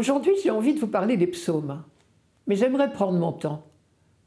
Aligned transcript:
j'ai 0.00 0.50
envie 0.50 0.74
de 0.74 0.80
vous 0.80 0.86
parler 0.86 1.16
des 1.16 1.26
psaumes, 1.26 1.82
mais 2.46 2.56
j'aimerais 2.56 2.92
prendre 2.92 3.18
mon 3.18 3.32
temps, 3.32 3.66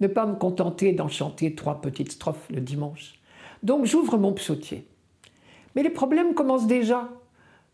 ne 0.00 0.06
pas 0.06 0.26
me 0.26 0.36
contenter 0.36 0.92
d'en 0.92 1.08
chanter 1.08 1.54
trois 1.54 1.80
petites 1.80 2.12
strophes 2.12 2.48
le 2.50 2.60
dimanche. 2.60 3.14
Donc 3.62 3.86
j'ouvre 3.86 4.18
mon 4.18 4.34
psautier. 4.34 4.86
Mais 5.74 5.82
les 5.82 5.90
problèmes 5.90 6.34
commencent 6.34 6.66
déjà. 6.66 7.08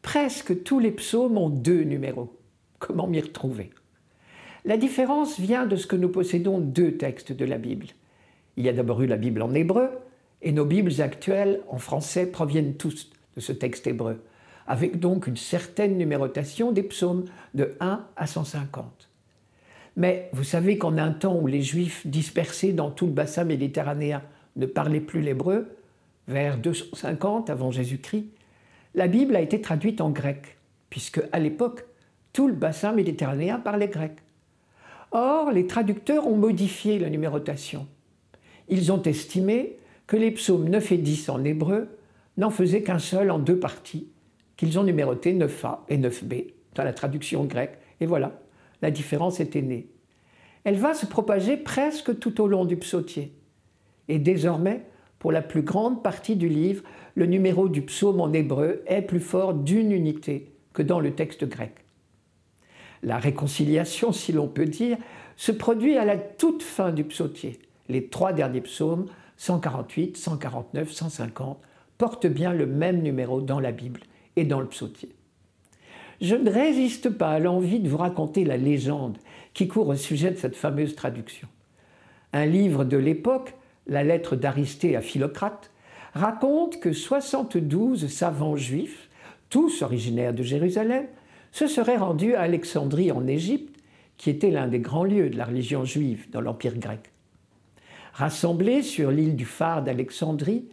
Presque 0.02 0.62
tous 0.62 0.78
les 0.78 0.92
psaumes 0.92 1.36
ont 1.36 1.50
deux 1.50 1.82
numéros. 1.82 2.32
Comment 2.78 3.06
m'y 3.06 3.20
retrouver? 3.20 3.70
La 4.64 4.76
différence 4.76 5.40
vient 5.40 5.66
de 5.66 5.76
ce 5.76 5.86
que 5.86 5.96
nous 5.96 6.08
possédons 6.08 6.58
deux 6.58 6.96
textes 6.96 7.32
de 7.32 7.44
la 7.44 7.58
Bible. 7.58 7.86
Il 8.56 8.64
y 8.64 8.68
a 8.68 8.72
d'abord 8.72 9.02
eu 9.02 9.06
la 9.06 9.16
Bible 9.16 9.42
en 9.42 9.52
hébreu, 9.52 9.90
et 10.42 10.52
nos 10.52 10.64
Bibles 10.64 11.00
actuelles 11.00 11.60
en 11.68 11.78
français 11.78 12.26
proviennent 12.26 12.76
tous 12.76 13.10
de 13.36 13.40
ce 13.40 13.52
texte 13.52 13.86
hébreu, 13.86 14.22
avec 14.70 15.00
donc 15.00 15.26
une 15.26 15.36
certaine 15.36 15.98
numérotation 15.98 16.70
des 16.70 16.84
psaumes 16.84 17.24
de 17.54 17.74
1 17.80 18.06
à 18.14 18.26
150. 18.28 19.08
Mais 19.96 20.30
vous 20.32 20.44
savez 20.44 20.78
qu'en 20.78 20.96
un 20.96 21.10
temps 21.10 21.34
où 21.34 21.48
les 21.48 21.60
Juifs 21.60 22.06
dispersés 22.06 22.72
dans 22.72 22.92
tout 22.92 23.06
le 23.06 23.12
bassin 23.12 23.42
méditerranéen 23.42 24.22
ne 24.54 24.66
parlaient 24.66 25.00
plus 25.00 25.22
l'hébreu, 25.22 25.76
vers 26.28 26.56
250 26.56 27.50
avant 27.50 27.72
Jésus-Christ, 27.72 28.26
la 28.94 29.08
Bible 29.08 29.34
a 29.34 29.40
été 29.40 29.60
traduite 29.60 30.00
en 30.00 30.10
grec, 30.10 30.56
puisque 30.88 31.20
à 31.32 31.40
l'époque, 31.40 31.84
tout 32.32 32.46
le 32.46 32.54
bassin 32.54 32.92
méditerranéen 32.92 33.58
parlait 33.58 33.88
grec. 33.88 34.18
Or, 35.10 35.50
les 35.50 35.66
traducteurs 35.66 36.28
ont 36.28 36.36
modifié 36.36 37.00
la 37.00 37.10
numérotation. 37.10 37.88
Ils 38.68 38.92
ont 38.92 39.02
estimé 39.02 39.78
que 40.06 40.16
les 40.16 40.30
psaumes 40.30 40.68
9 40.68 40.92
et 40.92 40.98
10 40.98 41.28
en 41.28 41.42
hébreu 41.42 41.88
n'en 42.36 42.50
faisaient 42.50 42.84
qu'un 42.84 43.00
seul 43.00 43.32
en 43.32 43.40
deux 43.40 43.58
parties, 43.58 44.06
qu'ils 44.60 44.78
ont 44.78 44.82
numéroté 44.82 45.32
9a 45.32 45.78
et 45.88 45.96
9b 45.96 46.52
dans 46.74 46.84
la 46.84 46.92
traduction 46.92 47.44
grecque. 47.44 47.78
Et 48.02 48.04
voilà, 48.04 48.42
la 48.82 48.90
différence 48.90 49.40
était 49.40 49.62
née. 49.62 49.88
Elle 50.64 50.76
va 50.76 50.92
se 50.92 51.06
propager 51.06 51.56
presque 51.56 52.18
tout 52.18 52.42
au 52.42 52.46
long 52.46 52.66
du 52.66 52.76
psautier. 52.76 53.32
Et 54.08 54.18
désormais, 54.18 54.84
pour 55.18 55.32
la 55.32 55.40
plus 55.40 55.62
grande 55.62 56.02
partie 56.02 56.36
du 56.36 56.50
livre, 56.50 56.84
le 57.14 57.24
numéro 57.24 57.70
du 57.70 57.80
psaume 57.80 58.20
en 58.20 58.34
hébreu 58.34 58.82
est 58.86 59.00
plus 59.00 59.20
fort 59.20 59.54
d'une 59.54 59.92
unité 59.92 60.52
que 60.74 60.82
dans 60.82 61.00
le 61.00 61.14
texte 61.14 61.46
grec. 61.46 61.72
La 63.02 63.16
réconciliation, 63.16 64.12
si 64.12 64.30
l'on 64.30 64.46
peut 64.46 64.66
dire, 64.66 64.98
se 65.36 65.52
produit 65.52 65.96
à 65.96 66.04
la 66.04 66.18
toute 66.18 66.62
fin 66.62 66.92
du 66.92 67.04
psautier. 67.04 67.60
Les 67.88 68.08
trois 68.08 68.34
derniers 68.34 68.60
psaumes, 68.60 69.06
148, 69.38 70.18
149, 70.18 70.92
150, 70.92 71.58
portent 71.96 72.26
bien 72.26 72.52
le 72.52 72.66
même 72.66 73.00
numéro 73.00 73.40
dans 73.40 73.58
la 73.58 73.72
Bible 73.72 74.00
et 74.36 74.44
dans 74.44 74.60
le 74.60 74.68
psautier. 74.68 75.10
Je 76.20 76.34
ne 76.34 76.50
résiste 76.50 77.10
pas 77.10 77.30
à 77.30 77.38
l'envie 77.38 77.80
de 77.80 77.88
vous 77.88 77.96
raconter 77.96 78.44
la 78.44 78.56
légende 78.56 79.18
qui 79.54 79.68
court 79.68 79.88
au 79.88 79.96
sujet 79.96 80.30
de 80.30 80.36
cette 80.36 80.56
fameuse 80.56 80.94
traduction. 80.94 81.48
Un 82.32 82.46
livre 82.46 82.84
de 82.84 82.96
l'époque 82.96 83.54
la 83.90 84.04
lettre 84.04 84.36
d'Aristée 84.36 84.96
à 84.96 85.00
Philocrate, 85.00 85.70
raconte 86.14 86.80
que 86.80 86.92
72 86.92 88.06
savants 88.06 88.56
juifs, 88.56 89.08
tous 89.50 89.82
originaires 89.82 90.32
de 90.32 90.42
Jérusalem, 90.42 91.06
se 91.52 91.66
seraient 91.66 91.96
rendus 91.96 92.34
à 92.34 92.42
Alexandrie 92.42 93.10
en 93.10 93.26
Égypte, 93.26 93.76
qui 94.16 94.30
était 94.30 94.50
l'un 94.50 94.68
des 94.68 94.78
grands 94.78 95.04
lieux 95.04 95.28
de 95.28 95.36
la 95.36 95.44
religion 95.44 95.84
juive 95.84 96.30
dans 96.30 96.40
l'Empire 96.40 96.78
grec. 96.78 97.10
Rassemblés 98.12 98.82
sur 98.82 99.10
l'île 99.10 99.34
du 99.34 99.44
phare 99.44 99.82
d'Alexandrie, 99.82 100.66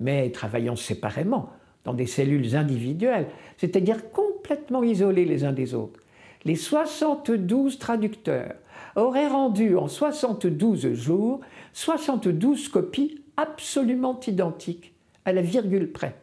mais 0.00 0.30
travaillant 0.30 0.76
séparément, 0.76 1.50
dans 1.84 1.94
des 1.94 2.06
cellules 2.06 2.56
individuelles, 2.56 3.26
c'est-à-dire 3.56 4.10
complètement 4.10 4.82
isolés 4.82 5.24
les 5.24 5.44
uns 5.44 5.52
des 5.52 5.74
autres, 5.74 6.00
les 6.44 6.56
72 6.56 7.78
traducteurs 7.78 8.54
auraient 8.96 9.28
rendu 9.28 9.76
en 9.76 9.88
72 9.88 10.94
jours 10.94 11.40
72 11.72 12.68
copies 12.68 13.22
absolument 13.36 14.18
identiques, 14.26 14.94
à 15.24 15.32
la 15.32 15.42
virgule 15.42 15.92
près. 15.92 16.16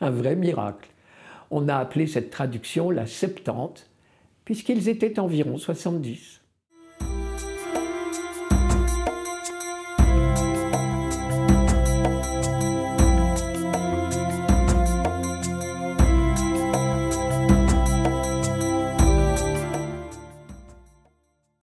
Un 0.00 0.10
vrai 0.10 0.36
miracle. 0.36 0.88
On 1.50 1.68
a 1.68 1.76
appelé 1.76 2.06
cette 2.06 2.30
traduction 2.30 2.90
la 2.90 3.06
Septante, 3.06 3.88
puisqu'ils 4.44 4.88
étaient 4.88 5.18
environ 5.18 5.56
70. 5.56 6.40